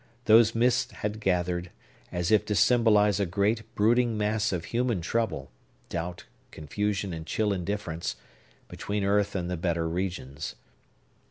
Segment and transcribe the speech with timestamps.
[0.25, 1.69] Those mists had gathered,
[2.11, 5.51] as if to symbolize a great, brooding mass of human trouble,
[5.89, 8.15] doubt, confusion, and chill indifference,
[8.67, 10.55] between earth and the better regions.